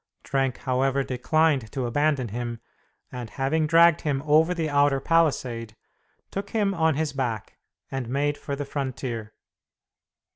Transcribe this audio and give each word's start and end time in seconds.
Trenck, 0.23 0.57
however, 0.57 1.03
declined 1.03 1.71
to 1.73 1.85
abandon 1.85 2.29
him, 2.29 2.59
and 3.11 3.29
having 3.29 3.67
dragged 3.67 4.01
him 4.01 4.23
over 4.25 4.51
the 4.51 4.67
outer 4.67 4.99
palisade, 4.99 5.75
took 6.31 6.49
him 6.49 6.73
on 6.73 6.95
his 6.95 7.13
back, 7.13 7.59
and 7.91 8.09
made 8.09 8.35
for 8.35 8.55
the 8.55 8.65
frontier. 8.65 9.35